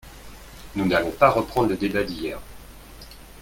Nous 0.75 0.87
n’allons 0.87 1.11
pas 1.11 1.29
reprendre 1.29 1.67
le 1.69 1.77
débat 1.77 2.01
d’hier. 2.03 2.39